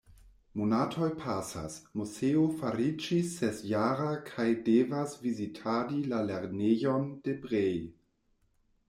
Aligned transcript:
Monatoj 0.59 1.09
pasas, 1.23 1.73
Moseo 1.99 2.45
fariĝis 2.61 3.29
sesjara 3.41 4.07
kaj 4.31 4.47
devas 4.71 5.13
vizitadi 5.27 6.01
la 6.15 6.23
lernejon 6.31 7.07
de 7.29 7.37
Brej. 7.45 7.75